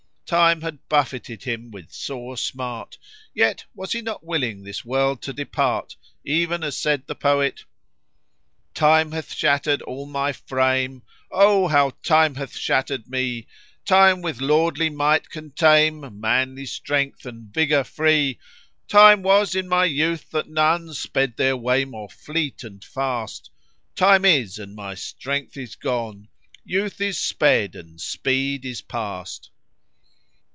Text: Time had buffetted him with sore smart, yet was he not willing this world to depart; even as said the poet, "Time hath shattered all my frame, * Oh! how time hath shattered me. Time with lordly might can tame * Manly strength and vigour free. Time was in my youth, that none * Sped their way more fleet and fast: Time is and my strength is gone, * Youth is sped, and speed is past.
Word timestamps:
Time 0.25 0.61
had 0.61 0.79
buffetted 0.87 1.43
him 1.43 1.71
with 1.71 1.91
sore 1.91 2.37
smart, 2.37 2.97
yet 3.35 3.65
was 3.75 3.91
he 3.91 4.01
not 4.01 4.23
willing 4.23 4.63
this 4.63 4.85
world 4.85 5.21
to 5.21 5.33
depart; 5.33 5.97
even 6.23 6.63
as 6.63 6.77
said 6.77 7.05
the 7.05 7.15
poet, 7.15 7.65
"Time 8.73 9.11
hath 9.11 9.33
shattered 9.33 9.81
all 9.81 10.05
my 10.05 10.31
frame, 10.31 11.03
* 11.19 11.31
Oh! 11.31 11.67
how 11.67 11.89
time 12.01 12.35
hath 12.35 12.55
shattered 12.55 13.09
me. 13.09 13.45
Time 13.83 14.21
with 14.21 14.39
lordly 14.39 14.89
might 14.89 15.29
can 15.29 15.51
tame 15.51 16.21
* 16.21 16.21
Manly 16.21 16.65
strength 16.65 17.25
and 17.25 17.53
vigour 17.53 17.83
free. 17.83 18.39
Time 18.87 19.23
was 19.23 19.53
in 19.53 19.67
my 19.67 19.83
youth, 19.83 20.31
that 20.31 20.47
none 20.47 20.93
* 20.93 20.93
Sped 20.93 21.35
their 21.35 21.57
way 21.57 21.83
more 21.83 22.09
fleet 22.09 22.63
and 22.63 22.81
fast: 22.85 23.49
Time 23.97 24.23
is 24.23 24.57
and 24.57 24.77
my 24.77 24.95
strength 24.95 25.57
is 25.57 25.75
gone, 25.75 26.29
* 26.47 26.55
Youth 26.63 27.01
is 27.01 27.19
sped, 27.19 27.75
and 27.75 27.99
speed 27.99 28.63
is 28.63 28.81
past. 28.81 29.49